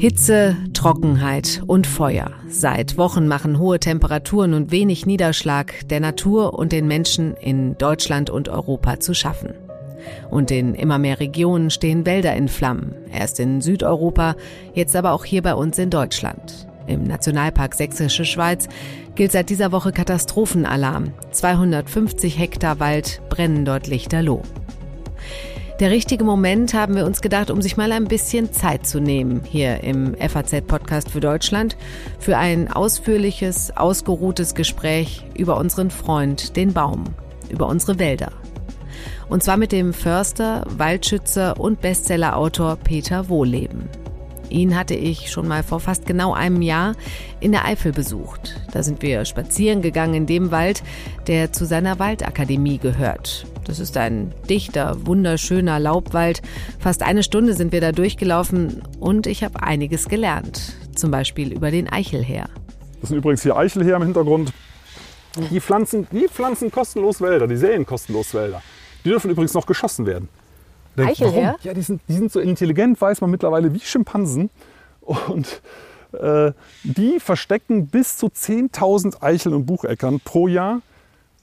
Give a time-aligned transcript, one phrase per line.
[0.00, 2.30] Hitze, Trockenheit und Feuer.
[2.48, 8.30] Seit Wochen machen hohe Temperaturen und wenig Niederschlag der Natur und den Menschen in Deutschland
[8.30, 9.52] und Europa zu schaffen.
[10.30, 12.94] Und in immer mehr Regionen stehen Wälder in Flammen.
[13.12, 14.36] Erst in Südeuropa,
[14.72, 16.69] jetzt aber auch hier bei uns in Deutschland.
[16.90, 18.68] Im Nationalpark Sächsische Schweiz
[19.14, 21.12] gilt seit dieser Woche Katastrophenalarm.
[21.30, 24.42] 250 Hektar Wald brennen dort lichterloh.
[25.78, 29.42] Der richtige Moment, haben wir uns gedacht, um sich mal ein bisschen Zeit zu nehmen,
[29.44, 31.76] hier im FAZ-Podcast für Deutschland,
[32.18, 37.04] für ein ausführliches, ausgeruhtes Gespräch über unseren Freund, den Baum,
[37.48, 38.32] über unsere Wälder.
[39.30, 43.88] Und zwar mit dem Förster, Waldschützer und Bestsellerautor Peter Wohleben.
[44.50, 46.94] Ihn hatte ich schon mal vor fast genau einem Jahr
[47.40, 48.60] in der Eifel besucht.
[48.72, 50.82] Da sind wir spazieren gegangen in dem Wald,
[51.26, 53.46] der zu seiner Waldakademie gehört.
[53.64, 56.42] Das ist ein dichter, wunderschöner Laubwald.
[56.80, 60.74] Fast eine Stunde sind wir da durchgelaufen und ich habe einiges gelernt.
[60.96, 62.48] Zum Beispiel über den Eichelheer.
[63.00, 64.52] Das sind übrigens hier Eichelheer im Hintergrund.
[65.50, 68.62] Die pflanzen, die pflanzen kostenlos Wälder, die säen kostenlos Wälder.
[69.04, 70.28] Die dürfen übrigens noch geschossen werden.
[70.96, 71.56] Eichelheer?
[71.62, 74.50] Ja, die sind, die sind so intelligent, weiß man mittlerweile, wie Schimpansen.
[75.00, 75.62] Und
[76.12, 76.52] äh,
[76.82, 80.82] die verstecken bis zu 10.000 Eicheln und Bucheckern pro Jahr.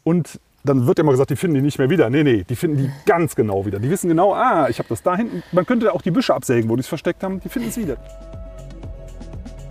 [0.03, 2.09] Und dann wird immer gesagt, die finden die nicht mehr wieder.
[2.09, 3.79] Nee, nee, die finden die ganz genau wieder.
[3.79, 5.43] Die wissen genau, ah, ich habe das da hinten.
[5.51, 7.39] Man könnte auch die Büsche absägen, wo die es versteckt haben.
[7.39, 7.97] Die finden es wieder.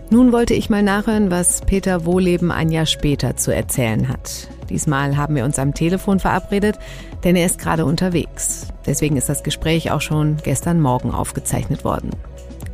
[0.09, 4.49] Nun wollte ich mal nachhören, was Peter Wohleben ein Jahr später zu erzählen hat.
[4.71, 6.79] Diesmal haben wir uns am Telefon verabredet,
[7.25, 8.69] denn er ist gerade unterwegs.
[8.87, 12.11] Deswegen ist das Gespräch auch schon gestern Morgen aufgezeichnet worden.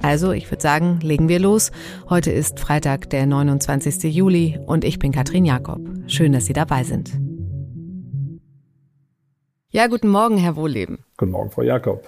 [0.02, 1.72] Also, ich würde sagen, legen wir los.
[2.10, 4.14] Heute ist Freitag, der 29.
[4.14, 5.80] Juli und ich bin Katrin Jakob.
[6.08, 7.12] Schön, dass Sie dabei sind.
[9.70, 10.98] Ja, guten Morgen, Herr Wohleben.
[11.16, 12.06] Guten Morgen, Frau Jakob.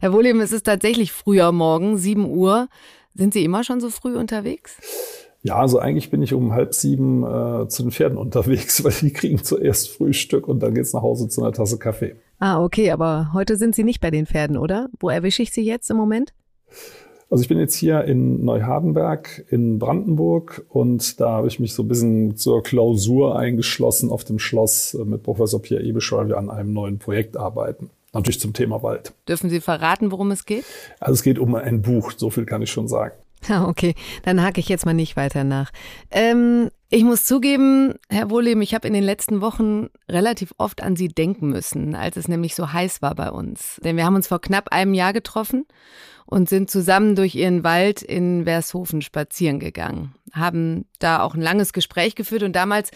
[0.00, 2.68] Herr Wohleben, es ist tatsächlich früher Morgen, 7 Uhr.
[3.16, 4.76] Sind Sie immer schon so früh unterwegs?
[5.42, 9.12] Ja, also eigentlich bin ich um halb sieben äh, zu den Pferden unterwegs, weil die
[9.12, 12.16] kriegen zuerst Frühstück und dann geht's nach Hause zu einer Tasse Kaffee.
[12.38, 14.88] Ah, okay, aber heute sind Sie nicht bei den Pferden, oder?
[15.00, 16.34] Wo erwische ich Sie jetzt im Moment?
[17.30, 21.82] Also ich bin jetzt hier in Neuhardenberg in Brandenburg und da habe ich mich so
[21.82, 26.38] ein bisschen zur Klausur eingeschlossen auf dem Schloss äh, mit Professor Pierre Ebisch, weil wir
[26.38, 27.90] an einem neuen Projekt arbeiten.
[28.16, 29.12] Natürlich zum Thema Wald.
[29.28, 30.64] Dürfen Sie verraten, worum es geht?
[31.00, 33.14] Also es geht um ein Buch, so viel kann ich schon sagen.
[33.48, 33.94] Ah, okay,
[34.24, 35.70] dann hake ich jetzt mal nicht weiter nach.
[36.10, 40.96] Ähm, ich muss zugeben, Herr Wohleben, ich habe in den letzten Wochen relativ oft an
[40.96, 43.78] Sie denken müssen, als es nämlich so heiß war bei uns.
[43.84, 45.66] Denn wir haben uns vor knapp einem Jahr getroffen
[46.24, 50.14] und sind zusammen durch Ihren Wald in Vershofen spazieren gegangen.
[50.32, 52.90] Haben da auch ein langes Gespräch geführt und damals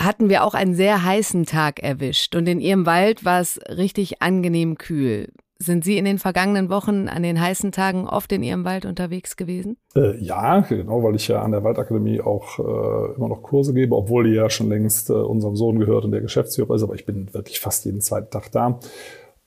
[0.00, 2.34] hatten wir auch einen sehr heißen Tag erwischt.
[2.34, 5.28] Und in Ihrem Wald war es richtig angenehm kühl.
[5.62, 9.36] Sind Sie in den vergangenen Wochen an den heißen Tagen oft in Ihrem Wald unterwegs
[9.36, 9.76] gewesen?
[9.94, 13.94] Äh, ja, genau, weil ich ja an der Waldakademie auch äh, immer noch Kurse gebe,
[13.94, 17.04] obwohl die ja schon längst äh, unserem Sohn gehört und der Geschäftsführer ist, aber ich
[17.04, 18.80] bin wirklich fast jeden zweiten Tag da.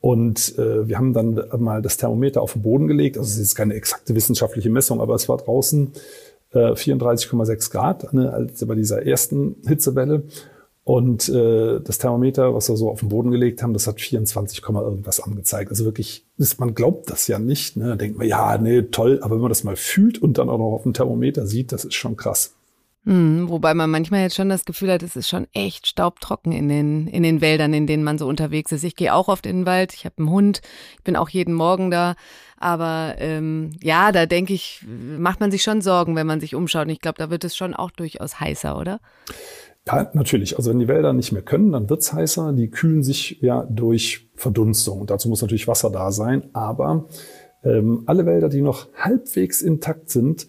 [0.02, 3.18] Und äh, wir haben dann mal das Thermometer auf den Boden gelegt.
[3.18, 5.94] Also es ist keine exakte wissenschaftliche Messung, aber es war draußen
[6.54, 10.24] 34,6 Grad ne, als bei dieser ersten Hitzewelle.
[10.86, 14.62] Und äh, das Thermometer, was wir so auf den Boden gelegt haben, das hat 24,
[14.68, 15.70] irgendwas angezeigt.
[15.70, 17.78] Also wirklich, ist, man glaubt das ja nicht.
[17.78, 17.88] Ne?
[17.88, 20.58] Da denkt man, ja, nee, toll, aber wenn man das mal fühlt und dann auch
[20.58, 22.56] noch auf dem Thermometer sieht, das ist schon krass.
[23.06, 26.70] Hm, wobei man manchmal jetzt schon das Gefühl hat, es ist schon echt staubtrocken in
[26.70, 28.84] den, in den Wäldern, in denen man so unterwegs ist.
[28.84, 30.62] Ich gehe auch oft in den Wald, ich habe einen Hund,
[30.98, 32.16] ich bin auch jeden Morgen da.
[32.64, 36.86] Aber ähm, ja, da denke ich, macht man sich schon Sorgen, wenn man sich umschaut.
[36.86, 39.02] Und ich glaube, da wird es schon auch durchaus heißer, oder?
[39.86, 40.56] Ja, natürlich.
[40.56, 42.54] Also wenn die Wälder nicht mehr können, dann wird's heißer.
[42.54, 45.02] Die kühlen sich ja durch Verdunstung.
[45.02, 46.52] Und dazu muss natürlich Wasser da sein.
[46.54, 47.10] Aber
[47.66, 50.48] ähm, alle Wälder, die noch halbwegs intakt sind,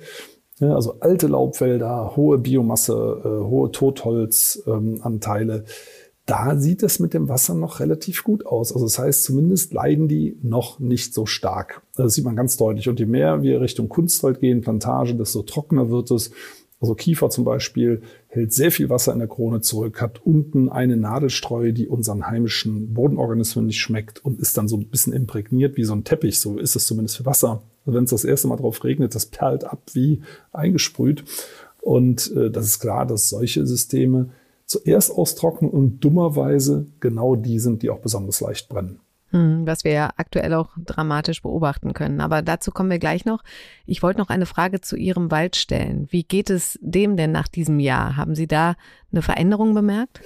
[0.60, 2.92] ja, also alte Laubwälder, hohe Biomasse,
[3.24, 5.64] äh, hohe Totholzanteile, ähm,
[6.26, 8.72] da sieht es mit dem Wasser noch relativ gut aus.
[8.72, 11.82] Also das heißt, zumindest leiden die noch nicht so stark.
[11.96, 12.88] Das sieht man ganz deutlich.
[12.88, 16.30] Und je mehr wir Richtung Kunstwald gehen, Plantage, desto trockener wird es.
[16.80, 20.96] Also Kiefer zum Beispiel hält sehr viel Wasser in der Krone zurück, hat unten eine
[20.96, 25.84] Nadelstreu, die unseren heimischen Bodenorganismen nicht schmeckt und ist dann so ein bisschen imprägniert wie
[25.84, 26.40] so ein Teppich.
[26.40, 27.62] So ist es zumindest für Wasser.
[27.86, 30.22] Also wenn es das erste Mal drauf regnet, das perlt ab wie
[30.52, 31.24] eingesprüht.
[31.80, 34.30] Und äh, das ist klar, dass solche Systeme
[34.74, 39.00] zuerst austrocknen und dummerweise genau die sind, die auch besonders leicht brennen.
[39.30, 42.20] Hm, was wir ja aktuell auch dramatisch beobachten können.
[42.20, 43.42] Aber dazu kommen wir gleich noch.
[43.86, 46.06] Ich wollte noch eine Frage zu Ihrem Wald stellen.
[46.10, 48.16] Wie geht es dem denn nach diesem Jahr?
[48.16, 48.74] Haben Sie da
[49.10, 50.20] eine Veränderung bemerkt?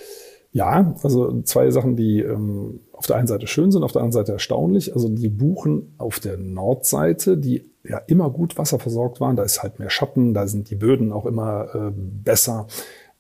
[0.53, 4.25] Ja, also zwei Sachen, die ähm, auf der einen Seite schön sind, auf der anderen
[4.25, 4.95] Seite erstaunlich.
[4.95, 9.79] Also die Buchen auf der Nordseite, die ja immer gut wasserversorgt waren, da ist halt
[9.79, 12.67] mehr Schatten, da sind die Böden auch immer äh, besser.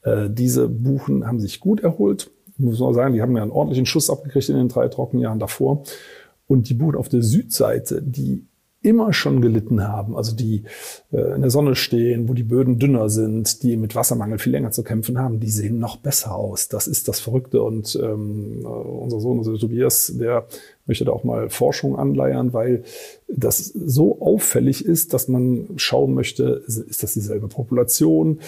[0.02, 2.30] Äh, diese Buchen haben sich gut erholt.
[2.56, 5.84] Muss man sagen, die haben ja einen ordentlichen Schuss abgekriegt in den drei Trockenjahren davor.
[6.46, 8.46] Und die Buchen auf der Südseite, die
[8.80, 10.62] immer schon gelitten haben, also die
[11.10, 14.70] äh, in der Sonne stehen, wo die Böden dünner sind, die mit Wassermangel viel länger
[14.70, 16.68] zu kämpfen haben, die sehen noch besser aus.
[16.68, 17.62] Das ist das Verrückte.
[17.62, 20.46] Und ähm, unser Sohn, also Tobias, der
[20.88, 22.82] möchte da auch mal Forschung anleiern, weil
[23.28, 28.40] das so auffällig ist, dass man schauen möchte, ist das dieselbe Population,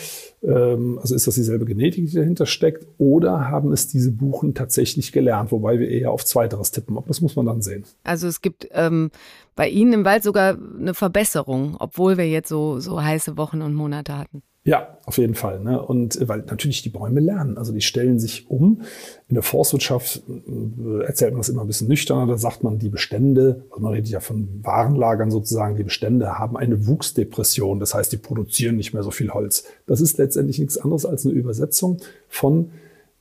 [0.42, 5.12] ähm, also ist das dieselbe Genetik, die dahinter steckt, oder haben es diese Buchen tatsächlich
[5.12, 6.98] gelernt, wobei wir eher auf Zweiteres tippen.
[7.06, 7.84] Das muss man dann sehen.
[8.04, 9.10] Also es gibt ähm,
[9.54, 13.74] bei Ihnen im Wald sogar eine Verbesserung, obwohl wir jetzt so, so heiße Wochen und
[13.74, 14.42] Monate hatten.
[14.62, 15.60] Ja, auf jeden Fall.
[15.60, 15.82] Ne?
[15.82, 17.56] Und äh, weil natürlich die Bäume lernen.
[17.56, 18.82] Also die stellen sich um.
[19.28, 22.26] In der Forstwirtschaft äh, erzählt man das immer ein bisschen nüchterner.
[22.26, 26.58] Da sagt man, die Bestände, also man redet ja von Warenlagern sozusagen, die Bestände haben
[26.58, 27.80] eine Wuchsdepression.
[27.80, 29.64] Das heißt, die produzieren nicht mehr so viel Holz.
[29.86, 31.98] Das ist letztendlich nichts anderes als eine Übersetzung
[32.28, 32.70] von,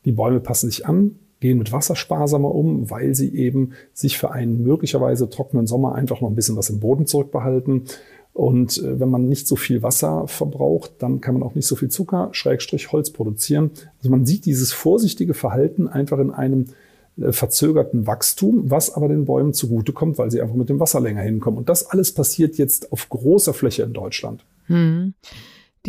[0.03, 4.31] die Bäume passen sich an, gehen mit Wasser sparsamer um, weil sie eben sich für
[4.31, 7.85] einen möglicherweise trockenen Sommer einfach noch ein bisschen was im Boden zurückbehalten
[8.33, 11.75] und äh, wenn man nicht so viel Wasser verbraucht, dann kann man auch nicht so
[11.75, 13.71] viel Zucker, Schrägstrich Holz produzieren.
[13.99, 16.67] Also man sieht dieses vorsichtige Verhalten einfach in einem
[17.19, 21.21] äh, verzögerten Wachstum, was aber den Bäumen zugutekommt, weil sie einfach mit dem Wasser länger
[21.21, 21.57] hinkommen.
[21.57, 24.45] Und das alles passiert jetzt auf großer Fläche in Deutschland.
[24.67, 25.13] Hm.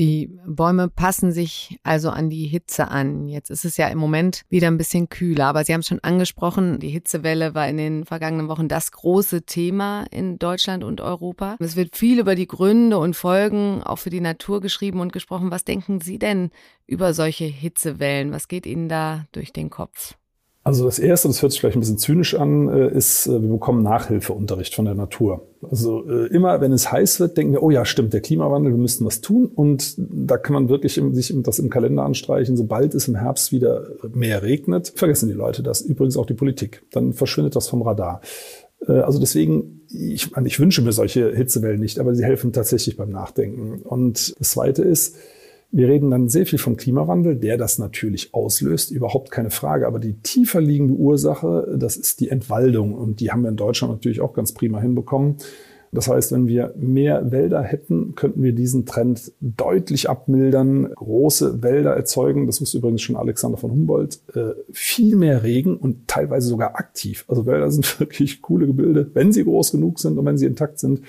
[0.01, 3.29] Die Bäume passen sich also an die Hitze an.
[3.29, 6.01] Jetzt ist es ja im Moment wieder ein bisschen kühler, aber Sie haben es schon
[6.01, 11.57] angesprochen, die Hitzewelle war in den vergangenen Wochen das große Thema in Deutschland und Europa.
[11.59, 15.51] Es wird viel über die Gründe und Folgen auch für die Natur geschrieben und gesprochen.
[15.51, 16.49] Was denken Sie denn
[16.87, 18.33] über solche Hitzewellen?
[18.33, 20.15] Was geht Ihnen da durch den Kopf?
[20.71, 23.49] Also das Erste, das hört sich vielleicht ein bisschen zynisch an, äh, ist, äh, wir
[23.49, 25.49] bekommen Nachhilfeunterricht von der Natur.
[25.69, 28.79] Also äh, immer, wenn es heiß wird, denken wir, oh ja, stimmt, der Klimawandel, wir
[28.79, 29.47] müssten was tun.
[29.47, 32.57] Und da kann man wirklich sich das im Kalender anstreichen.
[32.57, 33.85] Sobald es im Herbst wieder
[34.15, 35.81] mehr regnet, vergessen die Leute das.
[35.81, 36.85] Übrigens auch die Politik.
[36.93, 38.21] Dann verschwindet das vom Radar.
[38.87, 43.83] Also deswegen, ich, ich wünsche mir solche Hitzewellen nicht, aber sie helfen tatsächlich beim Nachdenken.
[43.83, 45.17] Und das Zweite ist,
[45.73, 49.87] wir reden dann sehr viel vom Klimawandel, der das natürlich auslöst, überhaupt keine Frage.
[49.87, 52.95] Aber die tiefer liegende Ursache, das ist die Entwaldung.
[52.95, 55.37] Und die haben wir in Deutschland natürlich auch ganz prima hinbekommen.
[55.93, 61.95] Das heißt, wenn wir mehr Wälder hätten, könnten wir diesen Trend deutlich abmildern, große Wälder
[61.97, 62.47] erzeugen.
[62.47, 64.21] Das wusste übrigens schon Alexander von Humboldt.
[64.35, 67.25] Äh, viel mehr Regen und teilweise sogar aktiv.
[67.27, 70.79] Also Wälder sind wirklich coole Gebilde, wenn sie groß genug sind und wenn sie intakt
[70.79, 71.03] sind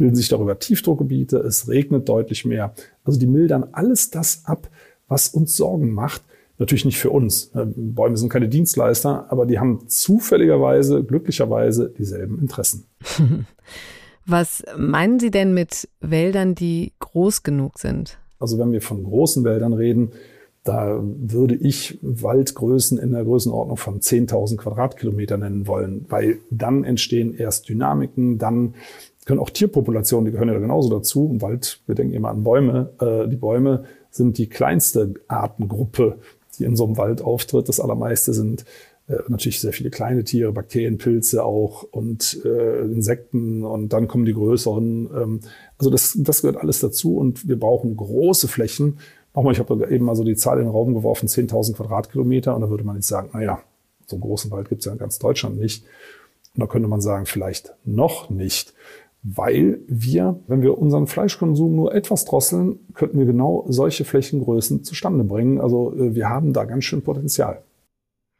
[0.00, 2.72] bilden sich darüber Tiefdruckgebiete, es regnet deutlich mehr.
[3.04, 4.70] Also die mildern alles das ab,
[5.08, 6.22] was uns Sorgen macht.
[6.58, 7.50] Natürlich nicht für uns.
[7.54, 12.84] Äh, Bäume sind keine Dienstleister, aber die haben zufälligerweise, glücklicherweise dieselben Interessen.
[14.26, 18.18] Was meinen Sie denn mit Wäldern, die groß genug sind?
[18.38, 20.12] Also wenn wir von großen Wäldern reden,
[20.64, 27.34] da würde ich Waldgrößen in der Größenordnung von 10.000 Quadratkilometer nennen wollen, weil dann entstehen
[27.34, 28.74] erst Dynamiken, dann
[29.24, 31.30] können auch Tierpopulationen, die gehören ja genauso dazu.
[31.32, 32.90] Im Wald, wir denken immer an Bäume.
[33.00, 36.18] Äh, die Bäume sind die kleinste Artengruppe,
[36.58, 37.68] die in so einem Wald auftritt.
[37.68, 38.64] Das allermeiste sind
[39.28, 44.34] natürlich sehr viele kleine Tiere, Bakterien, Pilze auch und äh, Insekten und dann kommen die
[44.34, 45.10] größeren.
[45.14, 45.40] Ähm,
[45.78, 48.98] also das, das gehört alles dazu und wir brauchen große Flächen.
[49.34, 52.62] Nochmal, ich habe eben mal so die Zahl in den Raum geworfen, 10.000 Quadratkilometer und
[52.62, 53.60] da würde man jetzt sagen, naja,
[54.06, 55.84] so einen großen Wald gibt es ja in ganz Deutschland nicht.
[56.54, 58.74] Und da könnte man sagen, vielleicht noch nicht
[59.22, 65.24] weil wir, wenn wir unseren Fleischkonsum nur etwas drosseln, könnten wir genau solche Flächengrößen zustande
[65.24, 65.60] bringen.
[65.60, 67.62] Also äh, wir haben da ganz schön Potenzial.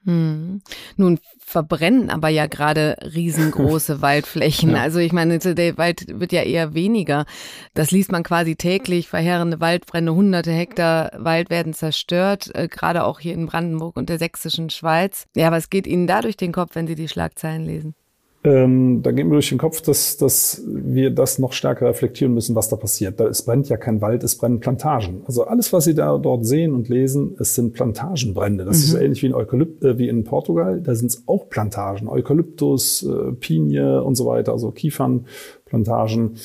[0.05, 0.63] Hm.
[0.97, 4.71] Nun verbrennen aber ja gerade riesengroße Waldflächen.
[4.71, 4.83] Ja.
[4.83, 7.27] Also ich meine, der Wald wird ja eher weniger.
[7.75, 9.09] Das liest man quasi täglich.
[9.09, 14.19] Verheerende Waldbrände, hunderte Hektar Wald werden zerstört, äh, gerade auch hier in Brandenburg und der
[14.19, 15.27] sächsischen Schweiz.
[15.35, 17.95] Ja, was geht Ihnen da durch den Kopf, wenn Sie die Schlagzeilen lesen?
[18.43, 22.55] Ähm, da geht mir durch den Kopf, dass, dass wir das noch stärker reflektieren müssen,
[22.57, 23.21] was da passiert.
[23.21, 25.23] Da, es brennt ja kein Wald, es brennen Plantagen.
[25.27, 28.65] Also alles, was Sie da dort sehen und lesen, es sind Plantagenbrände.
[28.65, 28.83] Das mhm.
[28.83, 30.81] ist so ähnlich wie in, Eukalypt, äh, wie in Portugal.
[30.81, 36.37] Da sind es auch Plantagen, Eukalyptus, äh, Pinie und so weiter, also Kiefernplantagen.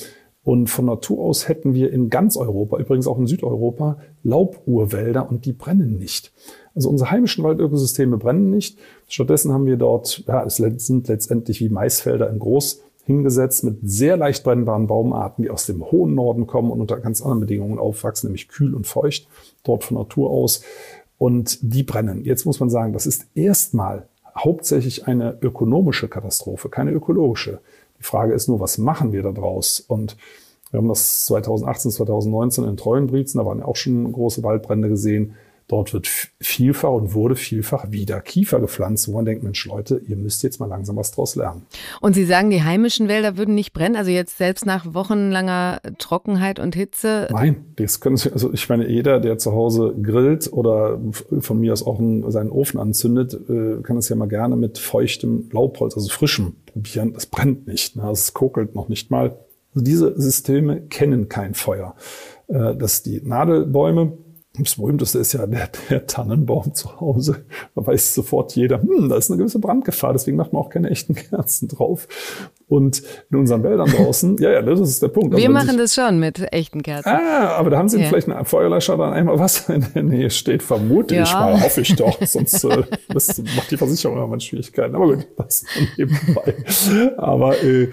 [0.44, 5.46] Und von Natur aus hätten wir in ganz Europa, übrigens auch in Südeuropa, Lauburwälder und
[5.46, 6.32] die brennen nicht.
[6.74, 8.78] Also unsere heimischen Waldökosysteme brennen nicht.
[9.08, 14.16] Stattdessen haben wir dort, ja, es sind letztendlich wie Maisfelder in groß hingesetzt mit sehr
[14.16, 18.28] leicht brennbaren Baumarten, die aus dem hohen Norden kommen und unter ganz anderen Bedingungen aufwachsen,
[18.28, 19.28] nämlich kühl und feucht,
[19.62, 20.62] dort von Natur aus.
[21.18, 22.24] und die brennen.
[22.24, 27.60] Jetzt muss man sagen, das ist erstmal hauptsächlich eine ökonomische Katastrophe, keine ökologische.
[27.98, 29.80] Die Frage ist nur, was machen wir da draus?
[29.80, 30.18] Und
[30.70, 35.36] wir haben das 2018, 2019 in Treuenbrietzen, da waren ja auch schon große Waldbrände gesehen.
[35.68, 36.08] Dort wird
[36.40, 40.60] vielfach und wurde vielfach wieder Kiefer gepflanzt, wo man denkt, Mensch Leute, ihr müsst jetzt
[40.60, 41.66] mal langsam was draus lernen.
[42.00, 46.60] Und Sie sagen, die heimischen Wälder würden nicht brennen, also jetzt selbst nach wochenlanger Trockenheit
[46.60, 47.26] und Hitze?
[47.32, 51.00] Nein, das können Sie, also ich meine, jeder, der zu Hause grillt oder
[51.40, 54.78] von mir aus auch einen, seinen Ofen anzündet, äh, kann es ja mal gerne mit
[54.78, 57.12] feuchtem Laubholz, also frischem probieren.
[57.12, 58.08] Das brennt nicht, ne?
[58.10, 59.36] es kokelt noch nicht mal.
[59.74, 61.96] Also diese Systeme kennen kein Feuer.
[62.48, 64.12] Äh, dass die Nadelbäume
[64.58, 67.44] das berühmteste ist ja der, der Tannenbaum zu Hause.
[67.74, 70.90] Da weiß sofort jeder, hm, da ist eine gewisse Brandgefahr, deswegen macht man auch keine
[70.90, 72.08] echten Kerzen drauf.
[72.68, 75.36] Und in unseren Wäldern draußen, ja, ja, das ist der Punkt.
[75.36, 77.08] Wir also machen sich, das schon mit echten Kerzen.
[77.08, 78.08] Ah, aber da haben Sie ja.
[78.08, 81.22] vielleicht einen Feuerlöscher dann einmal was in der Nähe steht, vermute ja.
[81.22, 82.20] ich mal, hoffe ich doch.
[82.26, 84.96] Sonst äh, das macht die Versicherung immer Schwierigkeiten.
[84.96, 85.64] Aber gut, das
[85.96, 86.54] nebenbei.
[87.16, 87.88] Aber äh,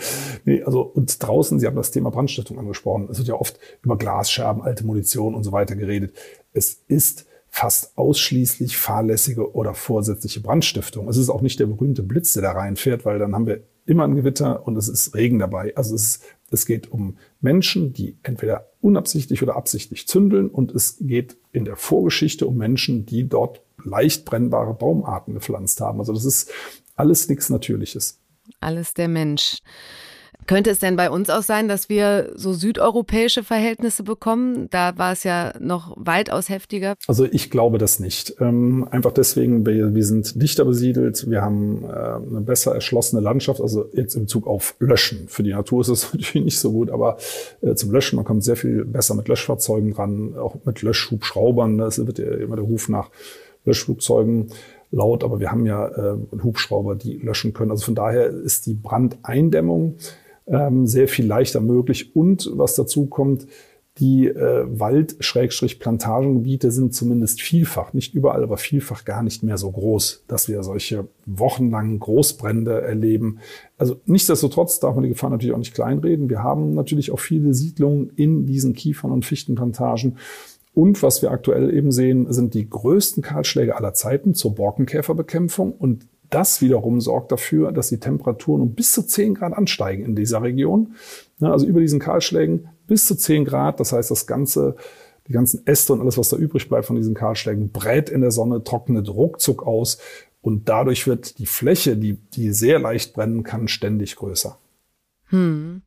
[0.45, 3.07] nee, also und draußen, Sie haben das Thema Brandstiftung angesprochen.
[3.11, 6.15] Es wird ja oft über Glasscherben, alte Munition und so weiter geredet.
[6.51, 11.07] Es ist fast ausschließlich fahrlässige oder vorsätzliche Brandstiftung.
[11.07, 14.03] Es ist auch nicht der berühmte Blitz, der da reinfährt, weil dann haben wir immer
[14.05, 15.75] ein Gewitter und es ist Regen dabei.
[15.75, 16.21] Also es,
[16.51, 21.75] es geht um Menschen, die entweder unabsichtlich oder absichtlich zündeln und es geht in der
[21.75, 25.99] Vorgeschichte um Menschen, die dort leicht brennbare Baumarten gepflanzt haben.
[25.99, 26.51] Also das ist
[26.95, 28.19] alles nichts Natürliches.
[28.59, 29.59] Alles der Mensch.
[30.47, 34.67] Könnte es denn bei uns auch sein, dass wir so südeuropäische Verhältnisse bekommen?
[34.71, 36.95] Da war es ja noch weitaus heftiger.
[37.07, 38.35] Also ich glaube das nicht.
[38.39, 43.61] Ähm, einfach deswegen, wir, wir sind dichter besiedelt, wir haben äh, eine besser erschlossene Landschaft,
[43.61, 45.27] also jetzt im Zug auf Löschen.
[45.27, 47.17] Für die Natur ist es natürlich nicht so gut, aber
[47.61, 51.79] äh, zum Löschen, man kommt sehr viel besser mit Löschfahrzeugen ran, auch mit Löschhubschraubern.
[51.81, 53.09] Es wird ja immer der Ruf nach
[53.65, 54.49] Löschflugzeugen
[54.91, 57.71] laut, aber wir haben ja äh, Hubschrauber, die löschen können.
[57.71, 59.97] Also von daher ist die Brandeindämmung
[60.47, 62.15] ähm, sehr viel leichter möglich.
[62.15, 63.47] Und was dazu kommt,
[63.99, 70.23] die äh, Wald-Plantagengebiete sind zumindest vielfach, nicht überall, aber vielfach gar nicht mehr so groß,
[70.27, 73.37] dass wir solche wochenlangen Großbrände erleben.
[73.77, 76.27] Also nichtsdestotrotz darf man die Gefahr natürlich auch nicht kleinreden.
[76.27, 80.17] Wir haben natürlich auch viele Siedlungen in diesen Kiefern- und Fichtenplantagen.
[80.73, 85.71] Und was wir aktuell eben sehen, sind die größten Kahlschläge aller Zeiten zur Borkenkäferbekämpfung.
[85.71, 90.15] Und das wiederum sorgt dafür, dass die Temperaturen um bis zu 10 Grad ansteigen in
[90.15, 90.95] dieser Region.
[91.39, 93.79] Also über diesen Kahlschlägen bis zu 10 Grad.
[93.79, 94.75] Das heißt, das ganze,
[95.27, 98.31] die ganzen Äste und alles, was da übrig bleibt von diesen Kahlschlägen, brät in der
[98.31, 99.99] Sonne, trocknet ruckzuck aus.
[100.41, 104.57] Und dadurch wird die Fläche, die, die sehr leicht brennen kann, ständig größer.
[105.27, 105.81] Hm.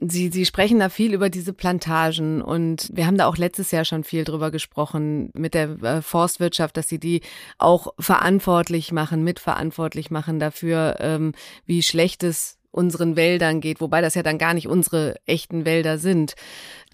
[0.00, 3.84] Sie, Sie sprechen da viel über diese Plantagen und wir haben da auch letztes Jahr
[3.84, 7.22] schon viel drüber gesprochen mit der äh, Forstwirtschaft, dass Sie die
[7.58, 11.32] auch verantwortlich machen, mitverantwortlich machen dafür, ähm,
[11.66, 15.98] wie schlecht es unseren Wäldern geht, wobei das ja dann gar nicht unsere echten Wälder
[15.98, 16.34] sind.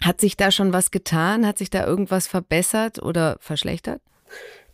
[0.01, 1.45] Hat sich da schon was getan?
[1.45, 4.01] Hat sich da irgendwas verbessert oder verschlechtert?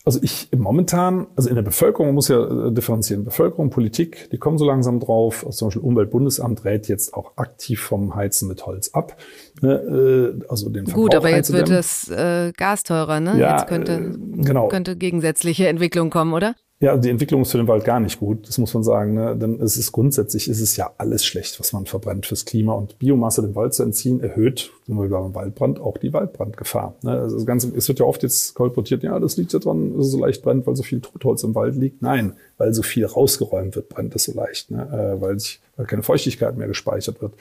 [0.04, 4.38] Also ich momentan, also in der Bevölkerung, man muss ja äh, differenzieren, Bevölkerung, Politik, die
[4.38, 5.46] kommen so langsam drauf.
[5.46, 9.18] Also zum Beispiel Umweltbundesamt rät jetzt auch aktiv vom Heizen mit Holz ab.
[9.62, 13.38] Ne, äh, also den Verbrauch Gut, aber jetzt wird das äh, Gas teurer, ne?
[13.38, 14.70] Ja, jetzt könnte, äh, genau.
[14.70, 16.56] könnte gegensätzliche Entwicklung kommen, oder?
[16.82, 19.14] Ja, die Entwicklung ist für den Wald gar nicht gut, das muss man sagen.
[19.14, 19.38] Ne?
[19.38, 22.74] Denn es ist grundsätzlich ist es ja alles schlecht, was man verbrennt fürs Klima.
[22.74, 26.96] Und Biomasse dem Wald zu entziehen, erhöht, sind wir beim Waldbrand, auch die Waldbrandgefahr.
[27.04, 27.12] Ne?
[27.12, 30.08] Also das Ganze, es wird ja oft jetzt kolportiert, ja, das liegt ja dran, dass
[30.08, 32.02] es so leicht brennt, weil so viel Totholz im Wald liegt.
[32.02, 34.84] Nein, weil so viel rausgeräumt wird, brennt es so leicht, ne?
[34.84, 37.34] äh, weil, sich, weil keine Feuchtigkeit mehr gespeichert wird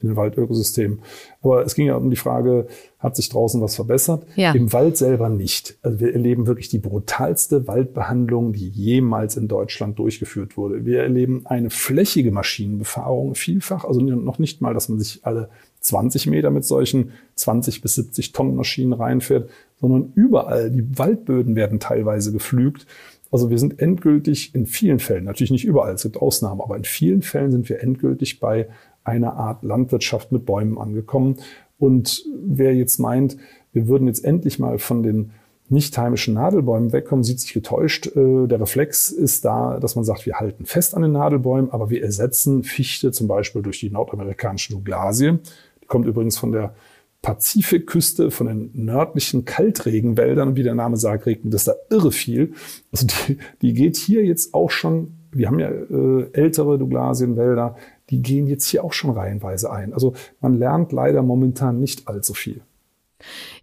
[0.00, 1.00] in den Waldökosystemen.
[1.42, 4.26] Aber es ging ja um die Frage, hat sich draußen was verbessert?
[4.36, 4.52] Ja.
[4.52, 5.78] Im Wald selber nicht.
[5.80, 10.84] Also wir erleben wirklich die brutalste Waldbehandlung, die jemals in Deutschland durchgeführt wurde.
[10.84, 15.48] Wir erleben eine flächige Maschinenbefahrung vielfach, also noch nicht mal, dass man sich alle
[15.88, 20.70] 20 Meter mit solchen 20 bis 70 Tonnen Maschinen reinfährt, sondern überall.
[20.70, 22.86] Die Waldböden werden teilweise geflügt.
[23.30, 26.84] Also wir sind endgültig in vielen Fällen, natürlich nicht überall, es gibt Ausnahmen, aber in
[26.84, 28.68] vielen Fällen sind wir endgültig bei
[29.04, 31.36] einer Art Landwirtschaft mit Bäumen angekommen.
[31.78, 33.36] Und wer jetzt meint,
[33.72, 35.30] wir würden jetzt endlich mal von den
[35.70, 38.06] nicht heimischen Nadelbäumen wegkommen, sieht sich getäuscht.
[38.16, 41.90] Äh, der Reflex ist da, dass man sagt, wir halten fest an den Nadelbäumen, aber
[41.90, 45.38] wir ersetzen Fichte zum Beispiel durch die nordamerikanischen Douglasie.
[45.88, 46.74] Kommt übrigens von der
[47.22, 52.54] Pazifikküste, von den nördlichen Kaltregenwäldern, wie der Name sagt, regnet das da irre viel.
[52.92, 57.76] Also die, die geht hier jetzt auch schon, wir haben ja äh, ältere Douglasienwälder,
[58.10, 59.92] die gehen jetzt hier auch schon reihenweise ein.
[59.92, 62.62] Also man lernt leider momentan nicht allzu viel.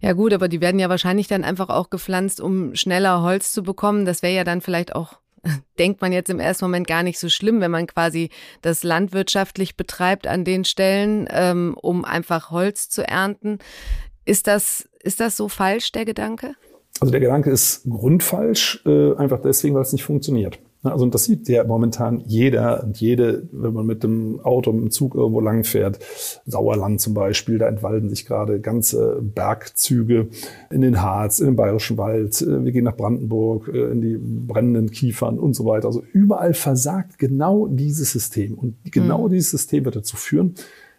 [0.00, 3.62] Ja gut, aber die werden ja wahrscheinlich dann einfach auch gepflanzt, um schneller Holz zu
[3.62, 4.04] bekommen.
[4.04, 5.18] Das wäre ja dann vielleicht auch,
[5.78, 8.30] denkt man jetzt im ersten Moment gar nicht so schlimm, wenn man quasi
[8.62, 13.58] das landwirtschaftlich betreibt an den Stellen, ähm, um einfach Holz zu ernten.
[14.24, 16.54] Ist das, ist das so falsch, der Gedanke?
[17.00, 20.58] Also der Gedanke ist grundfalsch, äh, einfach deswegen, weil es nicht funktioniert.
[20.92, 24.82] Also und das sieht ja momentan jeder und jede, wenn man mit dem Auto, mit
[24.82, 25.98] dem Zug irgendwo lang fährt.
[26.46, 30.28] Sauerland zum Beispiel, da entwalden sich gerade ganze Bergzüge
[30.70, 32.40] in den Harz, in den Bayerischen Wald.
[32.42, 35.86] Äh, wir gehen nach Brandenburg, äh, in die brennenden Kiefern und so weiter.
[35.86, 38.54] Also überall versagt genau dieses System.
[38.54, 39.32] Und genau mhm.
[39.32, 40.54] dieses System wird dazu führen,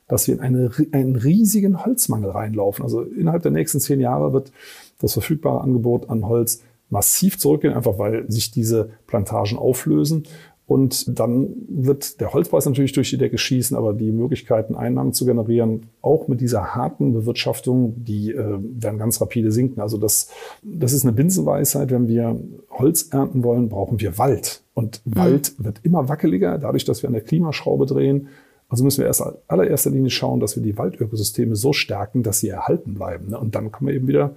[0.08, 2.84] dass wir in eine, einen riesigen Holzmangel reinlaufen.
[2.84, 4.51] Also innerhalb der nächsten zehn Jahre wird
[5.00, 10.24] das verfügbare Angebot an Holz massiv zurückgehen, einfach weil sich diese Plantagen auflösen.
[10.67, 15.25] Und dann wird der Holzpreis natürlich durch die Decke schießen, aber die Möglichkeiten, Einnahmen zu
[15.25, 19.79] generieren, auch mit dieser harten Bewirtschaftung, die äh, werden ganz rapide sinken.
[19.79, 20.29] Also das,
[20.63, 21.89] das ist eine Binsenweisheit.
[21.89, 22.38] Wenn wir
[22.70, 24.62] Holz ernten wollen, brauchen wir Wald.
[24.74, 25.15] Und mhm.
[25.15, 28.27] Wald wird immer wackeliger, dadurch, dass wir an der Klimaschraube drehen.
[28.67, 32.50] Also müssen wir erst allererster Linie schauen, dass wir die Waldökosysteme so stärken, dass sie
[32.50, 33.29] erhalten bleiben.
[33.29, 33.39] Ne?
[33.39, 34.36] Und dann kommen wir eben wieder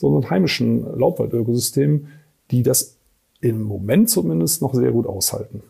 [0.00, 2.08] sondern heimischen Laubwaldökosystemen,
[2.50, 2.96] die das
[3.40, 5.62] im Moment zumindest noch sehr gut aushalten.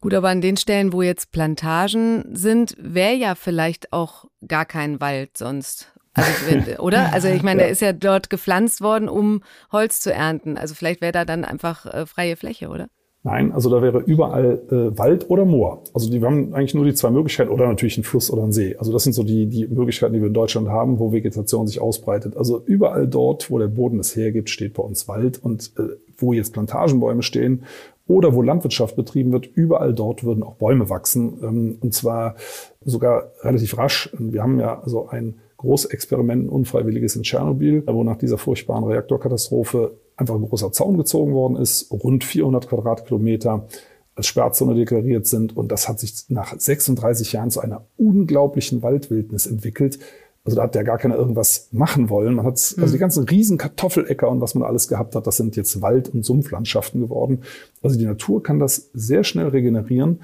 [0.00, 5.00] Gut, aber an den Stellen, wo jetzt Plantagen sind, wäre ja vielleicht auch gar kein
[5.00, 5.92] Wald sonst.
[6.12, 7.12] Also, oder?
[7.12, 7.66] Also ich meine, ja.
[7.66, 9.42] der ist ja dort gepflanzt worden, um
[9.72, 10.58] Holz zu ernten.
[10.58, 12.88] Also vielleicht wäre da dann einfach äh, freie Fläche, oder?
[13.26, 15.82] Nein, also da wäre überall äh, Wald oder Moor.
[15.94, 18.52] Also die, wir haben eigentlich nur die zwei Möglichkeiten oder natürlich ein Fluss oder ein
[18.52, 18.76] See.
[18.76, 21.80] Also das sind so die, die Möglichkeiten, die wir in Deutschland haben, wo Vegetation sich
[21.80, 22.36] ausbreitet.
[22.36, 26.34] Also überall dort, wo der Boden es hergibt, steht bei uns Wald und äh, wo
[26.34, 27.62] jetzt Plantagenbäume stehen
[28.06, 32.36] oder wo Landwirtschaft betrieben wird, überall dort würden auch Bäume wachsen ähm, und zwar
[32.84, 34.14] sogar relativ rasch.
[34.18, 39.92] Wir haben ja so ein Großexperiment, ein unfreiwilliges in Tschernobyl, wo nach dieser furchtbaren Reaktorkatastrophe
[40.16, 43.66] einfach ein großer Zaun gezogen worden ist, rund 400 Quadratkilometer
[44.14, 45.56] als Sperrzone deklariert sind.
[45.56, 49.98] Und das hat sich nach 36 Jahren zu einer unglaublichen Waldwildnis entwickelt.
[50.44, 52.34] Also da hat ja gar keiner irgendwas machen wollen.
[52.34, 52.98] Man hat also die mhm.
[52.98, 57.00] ganzen riesen Kartoffeläcker und was man alles gehabt hat, das sind jetzt Wald- und Sumpflandschaften
[57.00, 57.42] geworden.
[57.82, 60.20] Also die Natur kann das sehr schnell regenerieren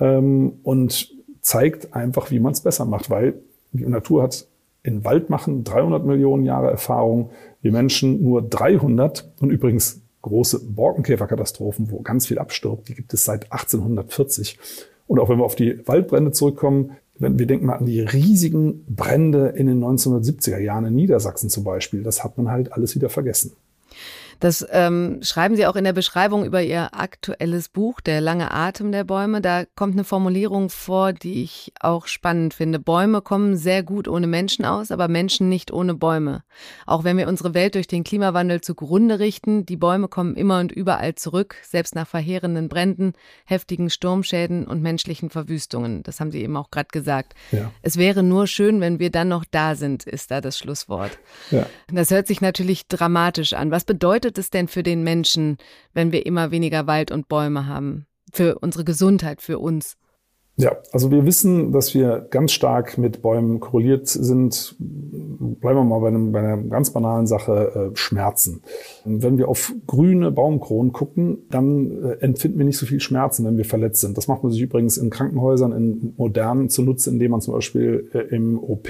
[0.00, 4.47] ähm, und zeigt einfach, wie man es besser macht, weil die Natur hat
[4.82, 11.90] in Wald machen 300 Millionen Jahre Erfahrung, wir Menschen nur 300 und übrigens große Borkenkäferkatastrophen,
[11.90, 14.58] wo ganz viel abstirbt, die gibt es seit 1840.
[15.06, 18.84] Und auch wenn wir auf die Waldbrände zurückkommen, wenn wir denken mal an die riesigen
[18.88, 23.08] Brände in den 1970er Jahren in Niedersachsen zum Beispiel, das hat man halt alles wieder
[23.08, 23.52] vergessen.
[24.40, 28.92] Das ähm, schreiben Sie auch in der Beschreibung über Ihr aktuelles Buch, Der lange Atem
[28.92, 29.40] der Bäume.
[29.40, 32.78] Da kommt eine Formulierung vor, die ich auch spannend finde.
[32.78, 36.44] Bäume kommen sehr gut ohne Menschen aus, aber Menschen nicht ohne Bäume.
[36.86, 40.72] Auch wenn wir unsere Welt durch den Klimawandel zugrunde richten, die Bäume kommen immer und
[40.72, 46.02] überall zurück, selbst nach verheerenden Bränden, heftigen Sturmschäden und menschlichen Verwüstungen.
[46.02, 47.34] Das haben Sie eben auch gerade gesagt.
[47.50, 47.72] Ja.
[47.82, 51.18] Es wäre nur schön, wenn wir dann noch da sind, ist da das Schlusswort.
[51.50, 51.66] Ja.
[51.92, 53.70] Das hört sich natürlich dramatisch an.
[53.70, 55.56] Was bedeutet bedeutet es denn für den Menschen,
[55.94, 58.06] wenn wir immer weniger Wald und Bäume haben?
[58.30, 59.96] Für unsere Gesundheit, für uns?
[60.56, 64.74] Ja, also wir wissen, dass wir ganz stark mit Bäumen korreliert sind.
[64.80, 68.62] Bleiben wir mal bei, einem, bei einer ganz banalen Sache, äh, Schmerzen.
[69.04, 73.56] Wenn wir auf grüne Baumkronen gucken, dann äh, empfinden wir nicht so viel Schmerzen, wenn
[73.56, 74.18] wir verletzt sind.
[74.18, 78.34] Das macht man sich übrigens in Krankenhäusern, in modernen zunutze, indem man zum Beispiel äh,
[78.34, 78.88] im OP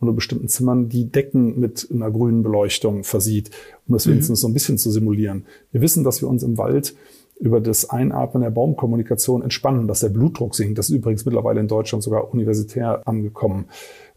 [0.00, 3.50] unter bestimmten Zimmern die Decken mit einer grünen Beleuchtung versieht,
[3.86, 4.12] um das mhm.
[4.12, 5.44] wenigstens so ein bisschen zu simulieren.
[5.72, 6.94] Wir wissen, dass wir uns im Wald
[7.38, 10.78] über das Einatmen der Baumkommunikation entspannen, dass der Blutdruck sinkt.
[10.78, 13.66] Das ist übrigens mittlerweile in Deutschland sogar universitär angekommen.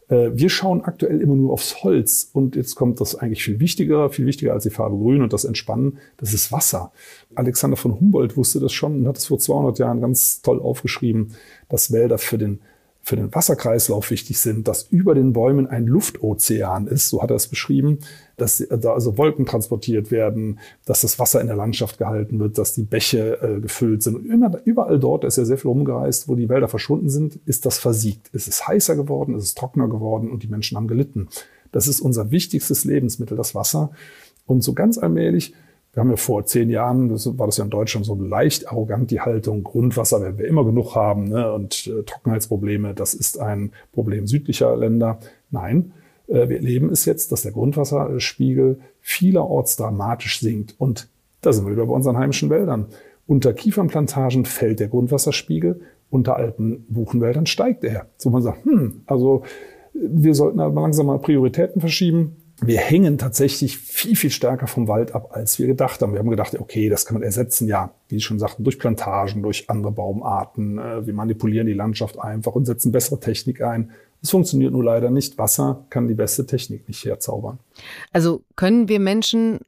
[0.08, 4.10] Äh, wir schauen aktuell immer nur aufs Holz und jetzt kommt das eigentlich viel wichtiger,
[4.10, 6.92] viel wichtiger als die Farbe Grün und das Entspannen, das ist Wasser.
[7.34, 11.34] Alexander von Humboldt wusste das schon und hat es vor 200 Jahren ganz toll aufgeschrieben,
[11.68, 12.60] dass Wälder für den
[13.04, 17.36] für den Wasserkreislauf wichtig sind, dass über den Bäumen ein Luftozean ist, so hat er
[17.36, 17.98] es beschrieben,
[18.38, 22.72] dass da also Wolken transportiert werden, dass das Wasser in der Landschaft gehalten wird, dass
[22.72, 24.16] die Bäche äh, gefüllt sind.
[24.16, 27.66] Und immer, überall dort, ist ja sehr viel rumgereist, wo die Wälder verschwunden sind, ist
[27.66, 28.30] das versiegt.
[28.32, 31.28] Es ist heißer geworden, es ist trockener geworden und die Menschen haben gelitten.
[31.72, 33.90] Das ist unser wichtigstes Lebensmittel, das Wasser.
[34.46, 35.52] Und so ganz allmählich
[35.94, 39.12] wir haben ja vor zehn Jahren, das war das ja in Deutschland so leicht arrogant,
[39.12, 43.70] die Haltung, Grundwasser werden wir immer genug haben ne, und äh, Trockenheitsprobleme, das ist ein
[43.92, 45.20] Problem südlicher Länder.
[45.50, 45.92] Nein,
[46.26, 50.74] äh, wir erleben es jetzt, dass der Grundwasserspiegel vielerorts dramatisch sinkt.
[50.78, 51.08] Und
[51.42, 52.86] da sind wir wieder bei unseren heimischen Wäldern.
[53.28, 55.80] Unter Kiefernplantagen fällt der Grundwasserspiegel,
[56.10, 58.06] unter alten Buchenwäldern steigt er.
[58.16, 59.44] So man sagt, hm, also
[59.92, 65.14] wir sollten aber langsam mal Prioritäten verschieben wir hängen tatsächlich viel, viel stärker vom Wald
[65.14, 66.12] ab, als wir gedacht haben.
[66.12, 69.42] Wir haben gedacht, okay, das kann man ersetzen, ja, wie Sie schon sagten, durch Plantagen,
[69.42, 70.78] durch andere Baumarten.
[70.78, 73.90] Äh, wir manipulieren die Landschaft einfach und setzen bessere Technik ein.
[74.22, 75.36] Es funktioniert nur leider nicht.
[75.36, 77.58] Wasser kann die beste Technik nicht herzaubern.
[78.12, 79.60] Also können wir Menschen,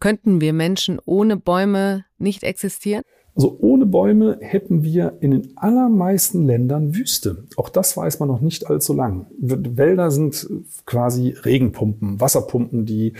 [0.00, 3.02] könnten wir Menschen ohne Bäume nicht existieren?
[3.38, 7.44] Also ohne Bäume hätten wir in den allermeisten Ländern Wüste.
[7.54, 9.26] Auch das weiß man noch nicht allzu lang.
[9.38, 10.50] Wälder sind
[10.86, 13.12] quasi Regenpumpen, Wasserpumpen, die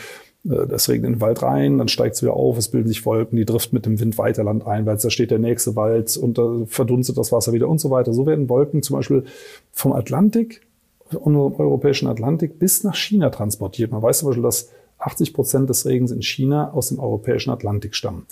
[0.44, 3.06] äh, das regnet in den Wald rein, dann steigt es wieder auf, es bilden sich
[3.06, 6.62] Wolken, die driften mit dem Wind weiter landeinwärts, da steht der nächste Wald und da
[6.66, 8.12] verdunstet das Wasser wieder und so weiter.
[8.12, 9.22] So werden Wolken zum Beispiel
[9.70, 10.62] vom Atlantik,
[11.12, 13.92] unserem europäischen Atlantik, bis nach China transportiert.
[13.92, 17.94] Man weiß zum Beispiel, dass 80 Prozent des Regens in China aus dem europäischen Atlantik
[17.94, 18.26] stammen.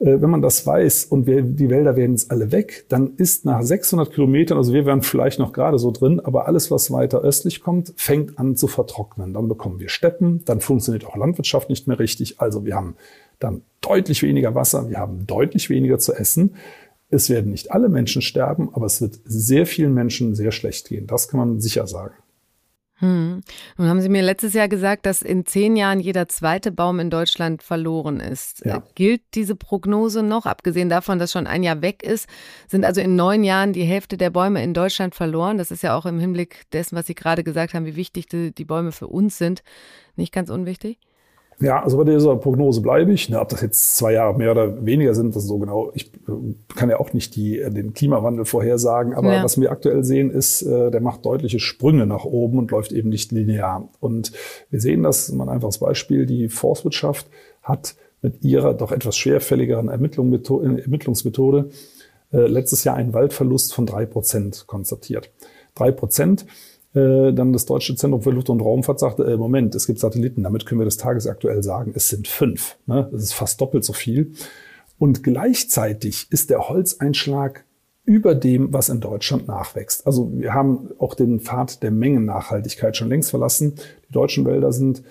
[0.00, 3.44] Äh, wenn man das weiß und wir, die Wälder werden jetzt alle weg, dann ist
[3.44, 7.20] nach 600 Kilometern, also wir wären vielleicht noch gerade so drin, aber alles, was weiter
[7.20, 9.34] östlich kommt, fängt an zu vertrocknen.
[9.34, 12.40] Dann bekommen wir Steppen, dann funktioniert auch Landwirtschaft nicht mehr richtig.
[12.40, 12.96] Also wir haben
[13.38, 16.54] dann deutlich weniger Wasser, wir haben deutlich weniger zu essen.
[17.10, 21.06] Es werden nicht alle Menschen sterben, aber es wird sehr vielen Menschen sehr schlecht gehen.
[21.06, 22.14] Das kann man sicher sagen.
[23.00, 23.42] Hm.
[23.76, 27.10] Nun haben Sie mir letztes Jahr gesagt, dass in zehn Jahren jeder zweite Baum in
[27.10, 28.64] Deutschland verloren ist.
[28.64, 28.78] Ja.
[28.78, 30.46] Äh, gilt diese Prognose noch?
[30.46, 32.28] Abgesehen davon, dass schon ein Jahr weg ist,
[32.66, 35.58] sind also in neun Jahren die Hälfte der Bäume in Deutschland verloren.
[35.58, 38.52] Das ist ja auch im Hinblick dessen, was Sie gerade gesagt haben, wie wichtig die,
[38.52, 39.62] die Bäume für uns sind,
[40.16, 40.98] nicht ganz unwichtig.
[41.60, 43.28] Ja, also bei dieser Prognose bleibe ich.
[43.28, 45.90] Ne, ob das jetzt zwei Jahre mehr oder weniger sind, das ist so genau.
[45.94, 49.42] Ich äh, kann ja auch nicht die, äh, den Klimawandel vorhersagen, aber ja.
[49.42, 53.08] was wir aktuell sehen, ist, äh, der macht deutliche Sprünge nach oben und läuft eben
[53.08, 53.88] nicht linear.
[53.98, 54.32] Und
[54.70, 57.26] wir sehen das, mal ein einfaches Beispiel, die Forstwirtschaft
[57.62, 61.70] hat mit ihrer doch etwas schwerfälligeren Ermittlungsmethode
[62.30, 65.30] letztes Jahr einen Waldverlust von drei Prozent konstatiert.
[65.76, 66.44] Drei Prozent
[66.98, 70.42] äh, dann das Deutsche Zentrum für Luft- und Raumfahrt sagte, äh, Moment, es gibt Satelliten,
[70.42, 72.76] damit können wir das tagesaktuell sagen, es sind fünf.
[72.86, 73.08] Ne?
[73.12, 74.32] Das ist fast doppelt so viel.
[74.98, 77.64] Und gleichzeitig ist der Holzeinschlag
[78.04, 80.06] über dem, was in Deutschland nachwächst.
[80.06, 83.74] Also wir haben auch den Pfad der Mengennachhaltigkeit schon längst verlassen.
[84.08, 85.02] Die deutschen Wälder sind,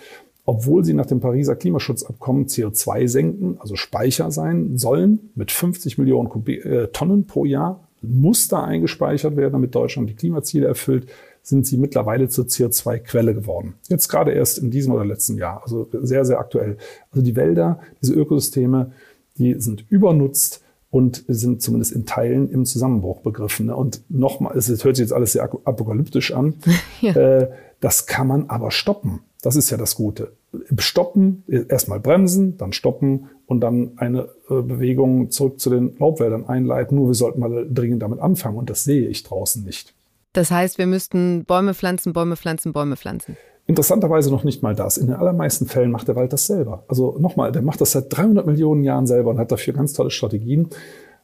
[0.45, 6.30] obwohl sie nach dem Pariser Klimaschutzabkommen CO2 senken, also Speicher sein sollen, mit 50 Millionen
[6.47, 11.08] äh, Tonnen pro Jahr, muss da eingespeichert werden, damit Deutschland die Klimaziele erfüllt
[11.47, 13.75] sind sie mittlerweile zur CO2-Quelle geworden.
[13.88, 16.77] Jetzt gerade erst in diesem oder letzten Jahr, also sehr, sehr aktuell.
[17.12, 18.91] Also die Wälder, diese Ökosysteme,
[19.38, 23.69] die sind übernutzt und sind zumindest in Teilen im Zusammenbruch begriffen.
[23.69, 26.55] Und nochmal, es hört sich jetzt alles sehr apokalyptisch an.
[27.01, 27.13] ja.
[27.13, 29.21] Äh, das kann man aber stoppen.
[29.41, 30.33] Das ist ja das Gute.
[30.79, 36.97] Stoppen, erstmal bremsen, dann stoppen und dann eine äh, Bewegung zurück zu den Laubwäldern einleiten.
[36.97, 39.93] Nur wir sollten mal dringend damit anfangen und das sehe ich draußen nicht.
[40.38, 43.38] Das heißt, wir müssten Bäume pflanzen, Bäume pflanzen, Bäume pflanzen.
[43.65, 45.00] Interessanterweise noch nicht mal das.
[45.00, 46.84] In den allermeisten Fällen macht der Wald das selber.
[46.88, 50.12] Also nochmal, der macht das seit 300 Millionen Jahren selber und hat dafür ganz tolle
[50.12, 50.69] Strategien.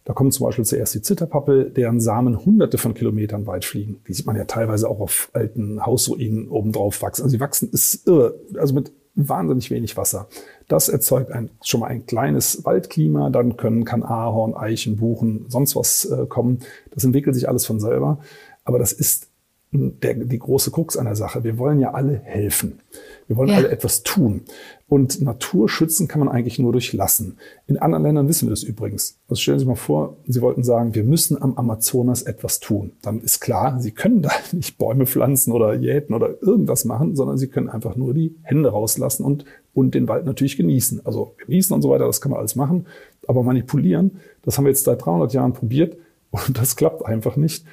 [0.04, 4.02] Da kommt zum Beispiel zuerst die Zitterpappel, deren Samen hunderte von Kilometern weit fliegen.
[4.08, 7.22] Die sieht man ja teilweise auch auf alten Hausruinen obendrauf wachsen.
[7.22, 8.40] Also sie wachsen, ist irre.
[8.58, 10.28] Also mit wahnsinnig wenig Wasser.
[10.68, 13.30] Das erzeugt ein, schon mal ein kleines Waldklima.
[13.30, 16.62] Dann können, kann Ahorn, Eichen, Buchen, sonst was äh, kommen.
[16.92, 18.18] Das entwickelt sich alles von selber.
[18.64, 19.28] Aber das ist
[19.74, 21.44] der, die große Krux an der Sache.
[21.44, 22.80] Wir wollen ja alle helfen.
[23.28, 23.56] Wir wollen ja.
[23.56, 24.42] alle etwas tun.
[24.88, 27.38] Und Natur schützen kann man eigentlich nur durch Lassen.
[27.66, 29.18] In anderen Ländern wissen wir das übrigens.
[29.28, 32.92] Also stellen Sie sich mal vor, Sie wollten sagen, wir müssen am Amazonas etwas tun.
[33.02, 37.38] Dann ist klar, Sie können da nicht Bäume pflanzen oder jäten oder irgendwas machen, sondern
[37.40, 41.04] Sie können einfach nur die Hände rauslassen und, und den Wald natürlich genießen.
[41.06, 42.86] Also genießen und so weiter, das kann man alles machen.
[43.28, 45.98] Aber manipulieren, das haben wir jetzt seit 300 Jahren probiert
[46.30, 47.66] und das klappt einfach nicht.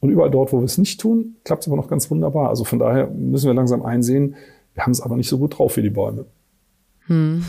[0.00, 2.48] Und überall dort, wo wir es nicht tun, klappt es aber noch ganz wunderbar.
[2.48, 4.36] Also von daher müssen wir langsam einsehen,
[4.74, 6.26] wir haben es aber nicht so gut drauf wie die Bäume.
[7.06, 7.44] Hm.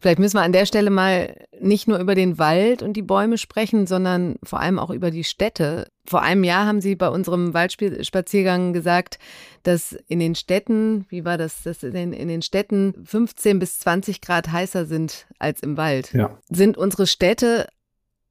[0.00, 3.36] Vielleicht müssen wir an der Stelle mal nicht nur über den Wald und die Bäume
[3.36, 5.88] sprechen, sondern vor allem auch über die Städte.
[6.06, 9.18] Vor einem Jahr haben Sie bei unserem Waldspaziergang gesagt,
[9.64, 13.80] dass in den Städten, wie war das, dass in den, in den Städten 15 bis
[13.80, 16.12] 20 Grad heißer sind als im Wald.
[16.12, 16.38] Ja.
[16.48, 17.66] Sind unsere Städte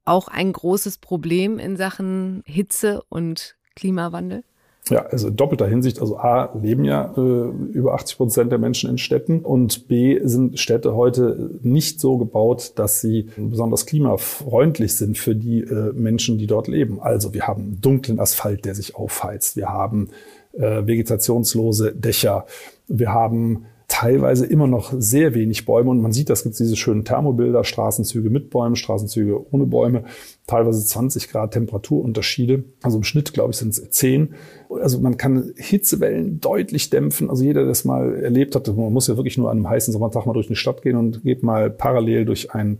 [0.08, 4.43] auch ein großes Problem in Sachen Hitze und Klimawandel?
[4.89, 6.00] Ja, also in doppelter Hinsicht.
[6.00, 10.60] Also A, leben ja äh, über 80 Prozent der Menschen in Städten und B, sind
[10.60, 16.48] Städte heute nicht so gebaut, dass sie besonders klimafreundlich sind für die äh, Menschen, die
[16.48, 17.02] dort leben.
[17.02, 19.56] Also wir haben dunklen Asphalt, der sich aufheizt.
[19.58, 20.10] Wir haben
[20.54, 22.46] äh, vegetationslose Dächer.
[22.88, 27.06] Wir haben teilweise immer noch sehr wenig Bäume und man sieht, das gibt diese schönen
[27.06, 30.04] Thermobilder, Straßenzüge mit Bäumen, Straßenzüge ohne Bäume,
[30.45, 32.65] teilweise 20 Grad Temperaturunterschiede.
[32.82, 34.36] Also im Schnitt, glaube ich, sind es 10.
[34.82, 37.30] Also man kann Hitzewellen deutlich dämpfen.
[37.30, 39.93] Also jeder, der das mal erlebt hat, man muss ja wirklich nur an einem heißen
[39.93, 42.80] Sommertag mal durch eine Stadt gehen und geht mal parallel durch ein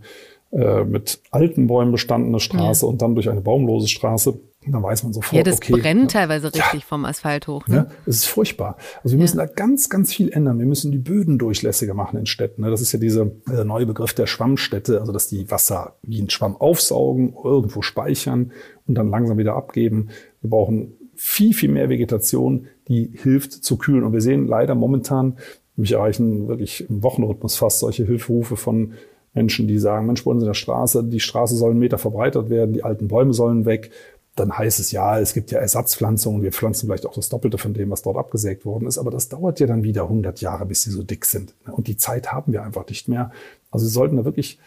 [0.50, 2.90] äh, mit alten Bäumen bestandene Straße ja.
[2.90, 6.20] und dann durch eine baumlose Straße dann weiß man sofort, Ja, das okay, brennt ja,
[6.20, 7.66] teilweise richtig ja, vom Asphalt hoch.
[7.68, 7.76] Ne?
[7.76, 8.76] Ja, es ist furchtbar.
[9.02, 10.58] Also wir müssen da ganz, ganz viel ändern.
[10.58, 12.62] Wir müssen die Böden durchlässiger machen in Städten.
[12.62, 12.70] Ne?
[12.70, 13.30] Das ist ja dieser
[13.64, 18.52] neue Begriff der Schwammstädte, also dass die Wasser wie ein Schwamm aufsaugen, irgendwo speichern
[18.86, 20.08] und dann langsam wieder abgeben.
[20.40, 24.04] Wir brauchen viel, viel mehr Vegetation, die hilft zu kühlen.
[24.04, 25.36] Und wir sehen leider momentan,
[25.76, 28.94] mich erreichen wirklich im Wochenrhythmus fast solche Hilferufe von
[29.34, 32.50] Menschen, die sagen, Mensch, bei uns in der Straße, die Straße soll einen Meter verbreitert
[32.50, 33.90] werden, die alten Bäume sollen weg
[34.38, 37.74] dann heißt es ja, es gibt ja Ersatzpflanzungen, wir pflanzen vielleicht auch das Doppelte von
[37.74, 40.82] dem, was dort abgesägt worden ist, aber das dauert ja dann wieder 100 Jahre, bis
[40.82, 41.54] sie so dick sind.
[41.70, 43.32] Und die Zeit haben wir einfach nicht mehr.
[43.70, 44.58] Also sie sollten da wirklich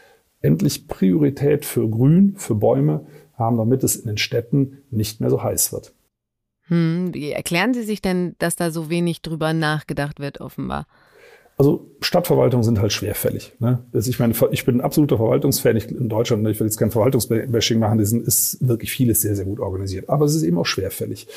[0.41, 5.43] endlich Priorität für Grün, für Bäume haben, damit es in den Städten nicht mehr so
[5.43, 5.93] heiß wird.
[6.67, 10.87] Hm, wie erklären Sie sich denn, dass da so wenig drüber nachgedacht wird, offenbar?
[11.61, 13.53] Also Stadtverwaltungen sind halt schwerfällig.
[13.59, 13.83] Ne?
[13.93, 15.77] Also ich meine, ich bin ein absoluter Verwaltungsfan.
[15.77, 19.45] Ich, in Deutschland, ich will jetzt kein Verwaltungsbashing machen, das ist wirklich vieles sehr, sehr
[19.45, 20.09] gut organisiert.
[20.09, 21.27] Aber es ist eben auch schwerfällig.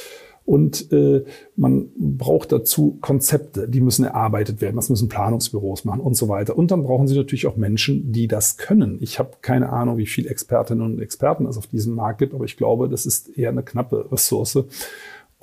[0.47, 6.17] Und äh, man braucht dazu Konzepte, die müssen erarbeitet werden, das müssen Planungsbüros machen und
[6.17, 6.57] so weiter.
[6.57, 8.97] Und dann brauchen Sie natürlich auch Menschen, die das können.
[9.03, 12.47] Ich habe keine Ahnung, wie viele Expertinnen und Experten es auf diesem Markt gibt, aber
[12.47, 14.65] ich glaube, das ist eher eine knappe Ressource.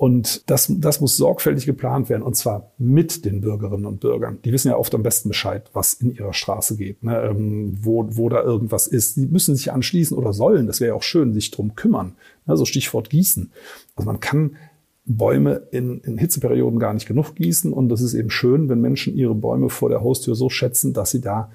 [0.02, 4.40] Und das, das muss sorgfältig geplant werden, und zwar mit den Bürgerinnen und Bürgern.
[4.44, 7.22] Die wissen ja oft am besten Bescheid, was in ihrer Straße geht, ne?
[7.22, 9.16] ähm, wo, wo da irgendwas ist.
[9.16, 12.16] Die müssen sich anschließen oder sollen, das wäre ja auch schön, sich drum kümmern.
[12.46, 13.52] Also Stichwort Gießen.
[13.94, 14.56] Also man kann
[15.04, 17.72] Bäume in, in Hitzeperioden gar nicht genug gießen.
[17.72, 21.12] Und das ist eben schön, wenn Menschen ihre Bäume vor der Haustür so schätzen, dass
[21.12, 21.52] sie da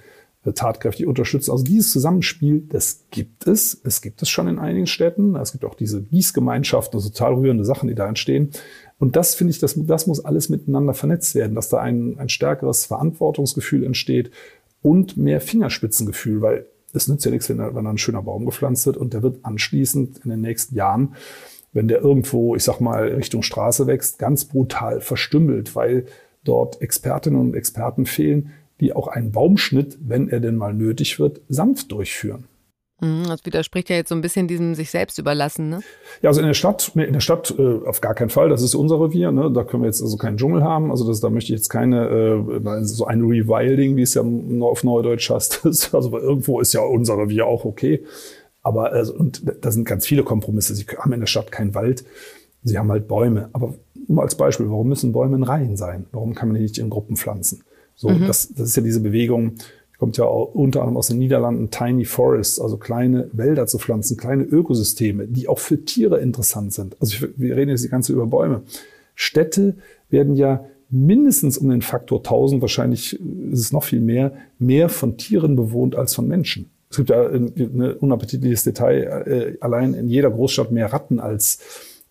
[0.54, 1.52] tatkräftig unterstützen.
[1.52, 3.80] Also dieses Zusammenspiel, das gibt es.
[3.84, 5.36] Es gibt es schon in einigen Städten.
[5.36, 8.52] Es gibt auch diese Gießgemeinschaften, also total rührende Sachen, die da entstehen.
[9.00, 12.30] Und das finde ich, das, das muss alles miteinander vernetzt werden, dass da ein, ein
[12.30, 14.32] stärkeres Verantwortungsgefühl entsteht
[14.82, 18.86] und mehr Fingerspitzengefühl, weil es nützt ja nichts, wenn, wenn da ein schöner Baum gepflanzt
[18.86, 21.16] wird und der wird anschließend in den nächsten Jahren,
[21.74, 26.06] wenn der irgendwo, ich sag mal, Richtung Straße wächst, ganz brutal verstümmelt, weil
[26.44, 31.42] dort Expertinnen und Experten fehlen, die auch einen Baumschnitt, wenn er denn mal nötig wird,
[31.50, 32.46] sanft durchführen.
[33.00, 35.82] Mhm, das widerspricht ja jetzt so ein bisschen diesem sich selbst überlassen, ne?
[36.24, 38.50] Ja, also in der Stadt, in der Stadt äh, auf gar keinen Fall.
[38.50, 39.32] Das ist unser Revier.
[39.32, 39.52] Ne?
[39.52, 40.90] Da können wir jetzt also keinen Dschungel haben.
[40.90, 44.24] Also das, da möchte ich jetzt keine äh, so ein Rewilding, wie es ja
[44.62, 45.62] auf Neudeutsch heißt.
[45.94, 48.04] also irgendwo ist ja unser Revier auch okay.
[48.64, 50.74] Aber also, und da sind ganz viele Kompromisse.
[50.74, 52.04] Sie haben in der Stadt keinen Wald.
[52.64, 53.50] Sie haben halt Bäume.
[53.54, 53.76] Aber
[54.08, 56.08] nur als Beispiel, warum müssen Bäume in Reihen sein?
[56.12, 57.64] Warum kann man die nicht in Gruppen pflanzen?
[57.98, 58.28] So, mhm.
[58.28, 59.56] das, das ist ja diese Bewegung,
[59.98, 64.16] kommt ja auch unter anderem aus den Niederlanden, Tiny Forests, also kleine Wälder zu pflanzen,
[64.16, 66.96] kleine Ökosysteme, die auch für Tiere interessant sind.
[67.02, 68.62] Also wir reden jetzt die ganze über Bäume.
[69.16, 69.76] Städte
[70.10, 73.20] werden ja mindestens um den Faktor 1000, wahrscheinlich
[73.52, 76.70] ist es noch viel mehr, mehr von Tieren bewohnt als von Menschen.
[76.90, 81.60] Es gibt ja ein unappetitliches Detail, äh, allein in jeder Großstadt mehr Ratten als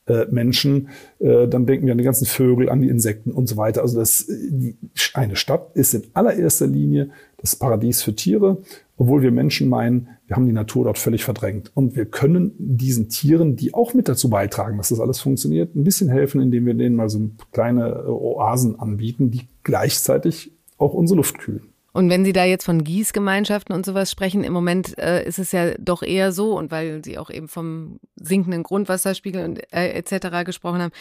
[0.07, 0.89] äh, Menschen,
[1.19, 3.83] äh, dann denken wir an die ganzen Vögel, an die Insekten und so weiter.
[3.83, 4.77] Also das, die,
[5.15, 8.59] eine Stadt ist in allererster Linie das Paradies für Tiere,
[8.97, 11.71] obwohl wir Menschen meinen, wir haben die Natur dort völlig verdrängt.
[11.75, 15.85] Und wir können diesen Tieren, die auch mit dazu beitragen, dass das alles funktioniert, ein
[15.85, 21.39] bisschen helfen, indem wir denen mal so kleine Oasen anbieten, die gleichzeitig auch unsere Luft
[21.39, 21.73] kühlen.
[21.97, 25.51] Und wenn Sie da jetzt von Gießgemeinschaften und sowas sprechen, im Moment äh, ist es
[25.53, 30.45] ja doch eher so, und weil Sie auch eben vom sinkenden Grundwasserspiegel und äh, etc.
[30.45, 30.93] gesprochen haben,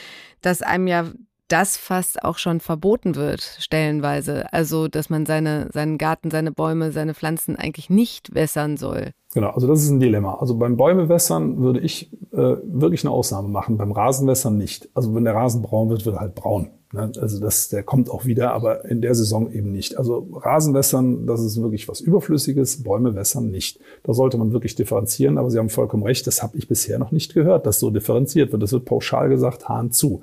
[0.41, 1.05] dass einem ja
[1.49, 4.51] das fast auch schon verboten wird, stellenweise.
[4.53, 9.12] Also, dass man seine, seinen Garten, seine Bäume, seine Pflanzen eigentlich nicht wässern soll.
[9.34, 10.36] Genau, also das ist ein Dilemma.
[10.36, 14.88] Also beim Bäumewässern würde ich äh, wirklich eine Ausnahme machen, beim Rasenwässern nicht.
[14.93, 16.69] Also wenn der Rasen braun wird, wird er halt braun.
[16.95, 17.12] Ne?
[17.19, 19.97] Also das, der kommt auch wieder, aber in der Saison eben nicht.
[19.97, 23.79] Also Rasenwässern, das ist wirklich was Überflüssiges, Bäume wässern nicht.
[24.03, 27.12] Da sollte man wirklich differenzieren, aber Sie haben vollkommen recht, das habe ich bisher noch
[27.12, 28.63] nicht gehört, dass so differenziert wird.
[28.63, 30.21] Das wird pauschal gesagt, Hahn zu.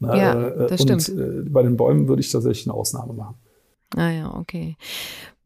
[0.00, 0.08] Ne?
[0.16, 1.20] Ja, äh, das Und stimmt.
[1.20, 3.34] Äh, bei den Bäumen würde ich tatsächlich eine Ausnahme machen.
[3.96, 4.76] Ah ja, okay.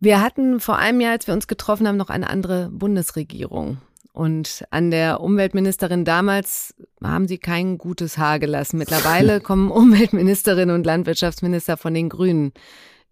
[0.01, 3.79] Wir hatten vor einem Jahr, als wir uns getroffen haben, noch eine andere Bundesregierung.
[4.19, 8.77] Und an der Umweltministerin damals haben sie kein gutes Haar gelassen.
[8.77, 12.51] Mittlerweile kommen Umweltministerin und Landwirtschaftsminister von den Grünen.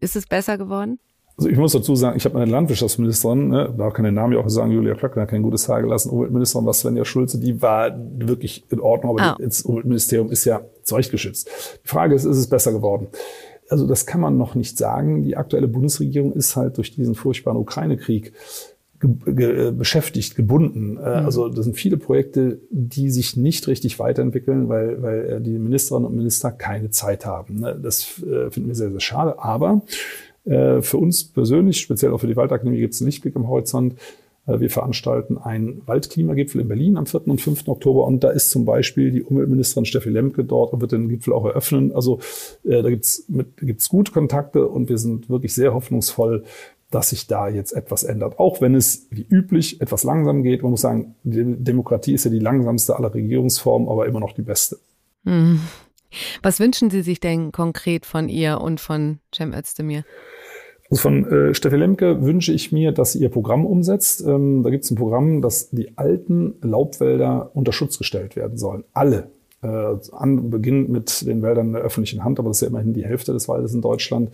[0.01, 0.99] Ist es besser geworden?
[1.37, 4.40] Also ich muss dazu sagen, ich habe eine Landwirtschaftsministerin, ne, da kann der Name ja
[4.40, 6.11] auch sagen, Julia Klöckner hat kein gutes Haar gelassen.
[6.11, 9.45] Umweltministerin war Svenja Schulze, die war wirklich in Ordnung, aber oh.
[9.45, 11.79] das Umweltministerium ist ja zurechtgeschützt.
[11.85, 13.07] Die Frage ist, ist es besser geworden?
[13.69, 15.23] also das kann man noch nicht sagen.
[15.23, 18.33] Die aktuelle Bundesregierung ist halt durch diesen furchtbaren Ukraine-Krieg
[19.00, 20.96] ge ge beschäftigt, gebunden.
[20.96, 21.26] Äh, mhm.
[21.26, 26.09] Also das sind viele Projekte, die sich nicht richtig weiterentwickeln, weil, weil äh, die Ministerinnen
[26.09, 27.61] und Minister keine Zeit haben.
[27.61, 27.78] Ne?
[27.80, 29.38] Das äh, finden wir sehr, sehr schade.
[29.38, 29.82] Aber
[30.48, 33.96] für uns persönlich, speziell auch für die Waldakademie, gibt es einen Lichtblick am Horizont.
[34.46, 37.26] Wir veranstalten einen Waldklimagipfel in Berlin am 4.
[37.26, 37.66] und 5.
[37.66, 41.32] Oktober und da ist zum Beispiel die Umweltministerin Steffi Lemke dort und wird den Gipfel
[41.32, 41.90] auch eröffnen.
[41.90, 42.20] Also
[42.62, 46.44] äh, da gibt's mit, gibt's gute Kontakte und wir sind wirklich sehr hoffnungsvoll,
[46.90, 48.38] dass sich da jetzt etwas ändert.
[48.38, 50.62] Auch wenn es wie üblich etwas langsam geht.
[50.62, 54.42] Man muss sagen, die Demokratie ist ja die langsamste aller Regierungsformen, aber immer noch die
[54.42, 54.79] beste.
[55.25, 55.61] Hm.
[56.42, 60.05] Was wünschen Sie sich denn konkret von ihr und von Cem Özdemir?
[60.88, 64.25] Also von äh, Steffi Lemke wünsche ich mir, dass sie ihr Programm umsetzt.
[64.25, 68.85] Ähm, da gibt es ein Programm, dass die alten Laubwälder unter Schutz gestellt werden sollen.
[68.92, 69.31] Alle.
[69.62, 73.07] Äh, an Beginn mit den Wäldern der öffentlichen Hand, aber das ist ja immerhin die
[73.07, 74.31] Hälfte des Waldes in Deutschland,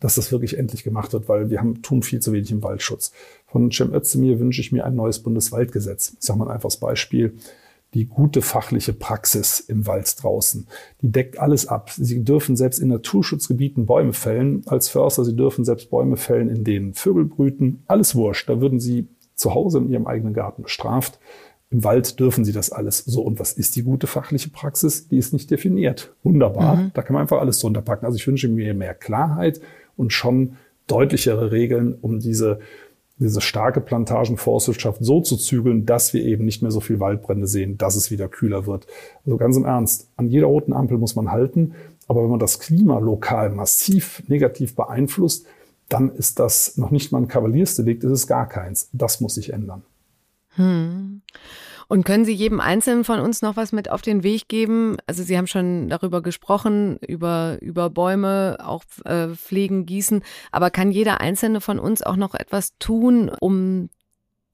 [0.00, 3.12] dass das wirklich endlich gemacht wird, weil wir haben, tun viel zu wenig im Waldschutz.
[3.46, 6.14] Von Cem Özdemir wünsche ich mir ein neues Bundeswaldgesetz.
[6.18, 7.34] Ich sage mal ein einfaches Beispiel
[7.94, 10.66] die gute fachliche Praxis im Wald draußen.
[11.02, 11.90] Die deckt alles ab.
[11.94, 15.24] Sie dürfen selbst in Naturschutzgebieten Bäume fällen als Förster.
[15.24, 17.82] Sie dürfen selbst Bäume fällen, in denen Vögel brüten.
[17.86, 18.48] Alles wurscht.
[18.48, 21.18] Da würden Sie zu Hause in Ihrem eigenen Garten bestraft.
[21.72, 22.98] Im Wald dürfen Sie das alles.
[22.98, 25.08] So, und was ist die gute fachliche Praxis?
[25.08, 26.12] Die ist nicht definiert.
[26.22, 26.76] Wunderbar.
[26.76, 26.90] Mhm.
[26.92, 28.04] Da kann man einfach alles drunter packen.
[28.04, 29.60] Also ich wünsche mir mehr Klarheit
[29.96, 30.56] und schon
[30.86, 32.60] deutlichere Regeln, um diese
[33.18, 37.78] diese starke Plantagenforstwirtschaft so zu zügeln, dass wir eben nicht mehr so viel Waldbrände sehen,
[37.78, 38.86] dass es wieder kühler wird.
[39.24, 41.74] Also ganz im Ernst, an jeder roten Ampel muss man halten,
[42.08, 45.46] aber wenn man das Klima lokal massiv negativ beeinflusst,
[45.88, 48.88] dann ist das noch nicht mal ein Kavaliersdelikt, ist es gar keins.
[48.92, 49.82] Das muss sich ändern.
[50.56, 51.22] Hm.
[51.88, 54.96] Und können Sie jedem Einzelnen von uns noch was mit auf den Weg geben?
[55.06, 60.22] Also Sie haben schon darüber gesprochen, über, über Bäume, auch äh, pflegen, gießen.
[60.50, 63.88] Aber kann jeder Einzelne von uns auch noch etwas tun, um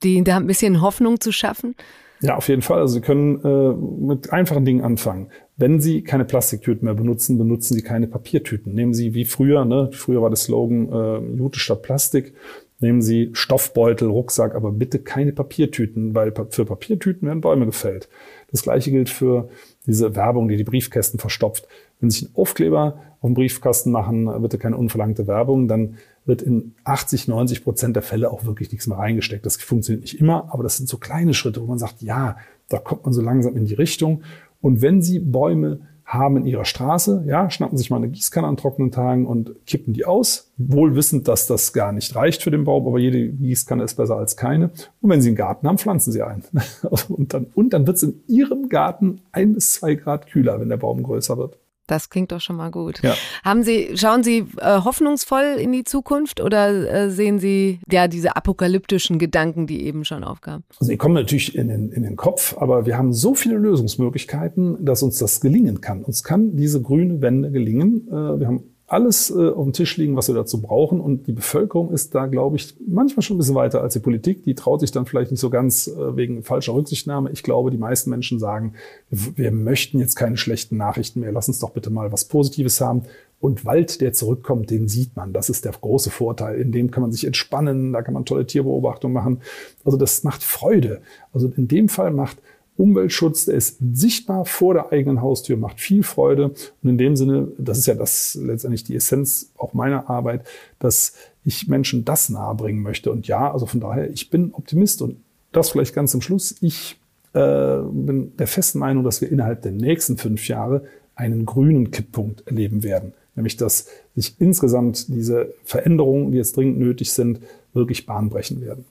[0.02, 1.74] die, da ein bisschen Hoffnung zu schaffen?
[2.20, 2.80] Ja, auf jeden Fall.
[2.80, 3.72] Also Sie können äh,
[4.04, 5.28] mit einfachen Dingen anfangen.
[5.56, 8.74] Wenn Sie keine Plastiktüten mehr benutzen, benutzen Sie keine Papiertüten.
[8.74, 12.34] Nehmen Sie wie früher, ne, früher war der Slogan äh, Jute statt Plastik.
[12.80, 18.08] Nehmen Sie Stoffbeutel, Rucksack, aber bitte keine Papiertüten, weil für Papiertüten werden Bäume gefällt.
[18.52, 19.48] Das gleiche gilt für
[19.86, 21.66] diese Werbung, die die Briefkästen verstopft.
[21.98, 26.74] Wenn Sie einen Aufkleber auf dem Briefkasten machen, bitte keine unverlangte Werbung, dann wird in
[26.84, 29.44] 80, 90 Prozent der Fälle auch wirklich nichts mehr reingesteckt.
[29.44, 32.36] Das funktioniert nicht immer, aber das sind so kleine Schritte, wo man sagt, ja,
[32.68, 34.22] da kommt man so langsam in die Richtung.
[34.60, 38.56] Und wenn Sie Bäume haben in ihrer Straße, ja, schnappen sich mal eine Gießkanne an
[38.56, 42.64] trockenen Tagen und kippen die aus, wohl wissend, dass das gar nicht reicht für den
[42.64, 44.70] Baum, aber jede Gießkanne ist besser als keine.
[45.02, 46.42] Und wenn sie einen Garten haben, pflanzen sie ein.
[47.08, 50.70] und dann, und dann wird es in ihrem Garten ein bis zwei Grad kühler, wenn
[50.70, 51.58] der Baum größer wird.
[51.88, 53.02] Das klingt doch schon mal gut.
[53.02, 53.14] Ja.
[53.44, 58.36] Haben Sie, schauen Sie äh, hoffnungsvoll in die Zukunft oder äh, sehen Sie ja diese
[58.36, 60.64] apokalyptischen Gedanken, die eben schon aufkamen?
[60.78, 64.84] Also die kommen natürlich in den, in den Kopf, aber wir haben so viele Lösungsmöglichkeiten,
[64.84, 66.04] dass uns das gelingen kann.
[66.04, 68.06] Uns kann diese grüne Wende gelingen.
[68.08, 71.00] Äh, wir haben alles äh, auf dem Tisch liegen, was wir dazu brauchen.
[71.00, 74.44] Und die Bevölkerung ist da, glaube ich, manchmal schon ein bisschen weiter als die Politik.
[74.44, 77.30] Die traut sich dann vielleicht nicht so ganz äh, wegen falscher Rücksichtnahme.
[77.30, 78.72] Ich glaube, die meisten Menschen sagen,
[79.10, 81.32] wir möchten jetzt keine schlechten Nachrichten mehr.
[81.32, 83.02] Lass uns doch bitte mal was Positives haben.
[83.40, 85.34] Und Wald, der zurückkommt, den sieht man.
[85.34, 86.58] Das ist der große Vorteil.
[86.58, 89.42] In dem kann man sich entspannen, da kann man tolle Tierbeobachtungen machen.
[89.84, 91.02] Also das macht Freude.
[91.32, 92.38] Also in dem Fall macht
[92.78, 96.54] Umweltschutz, der ist sichtbar vor der eigenen Haustür, macht viel Freude.
[96.82, 100.46] Und in dem Sinne, das ist ja das letztendlich die Essenz auch meiner Arbeit,
[100.78, 101.14] dass
[101.44, 103.10] ich Menschen das nahebringen möchte.
[103.10, 105.16] Und ja, also von daher, ich bin Optimist und
[105.50, 106.54] das vielleicht ganz zum Schluss.
[106.60, 107.00] Ich
[107.32, 110.84] äh, bin der festen Meinung, dass wir innerhalb der nächsten fünf Jahre
[111.16, 113.12] einen grünen Kipppunkt erleben werden.
[113.34, 117.40] Nämlich, dass sich insgesamt diese Veränderungen, die jetzt dringend nötig sind,
[117.72, 118.84] wirklich bahnbrechen werden.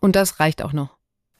[0.00, 0.95] Und das reicht auch noch.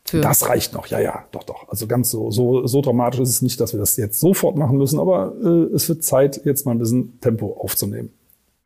[0.08, 1.68] Für das reicht noch, ja, ja, doch, doch.
[1.68, 4.78] Also ganz so, so, so dramatisch ist es nicht, dass wir das jetzt sofort machen
[4.78, 8.10] müssen, aber äh, es wird Zeit, jetzt mal ein bisschen Tempo aufzunehmen.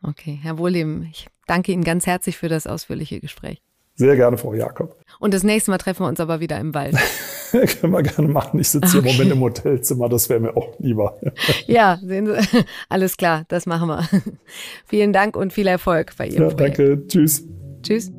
[0.02, 3.62] Okay, Herr Wohleben, ich danke Ihnen ganz herzlich für das ausführliche Gespräch.
[4.00, 4.96] Sehr gerne, Frau Jakob.
[5.18, 6.96] Und das nächste Mal treffen wir uns aber wieder im Wald.
[7.50, 8.58] Können wir gerne machen.
[8.58, 9.02] Ich sitze okay.
[9.02, 11.18] hier im Moment im Hotelzimmer, das wäre mir auch lieber.
[11.66, 14.08] ja, sehen Sie, alles klar, das machen wir.
[14.86, 16.78] Vielen Dank und viel Erfolg bei Ihrem ja, Projekt.
[16.78, 17.44] Danke, tschüss.
[17.82, 18.10] Tschüss.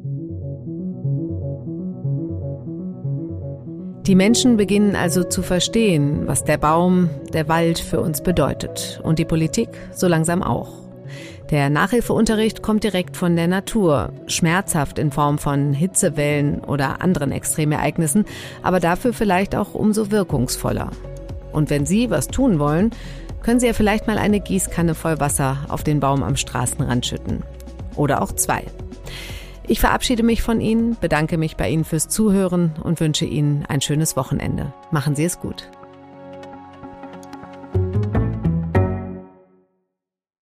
[4.07, 9.19] Die Menschen beginnen also zu verstehen, was der Baum, der Wald für uns bedeutet und
[9.19, 10.69] die Politik so langsam auch.
[11.51, 18.25] Der Nachhilfeunterricht kommt direkt von der Natur, schmerzhaft in Form von Hitzewellen oder anderen Extremereignissen,
[18.63, 20.89] aber dafür vielleicht auch umso wirkungsvoller.
[21.51, 22.91] Und wenn Sie was tun wollen,
[23.43, 27.43] können Sie ja vielleicht mal eine Gießkanne voll Wasser auf den Baum am Straßenrand schütten.
[27.95, 28.63] Oder auch zwei.
[29.67, 33.81] Ich verabschiede mich von Ihnen, bedanke mich bei Ihnen fürs Zuhören und wünsche Ihnen ein
[33.81, 34.73] schönes Wochenende.
[34.91, 35.69] Machen Sie es gut.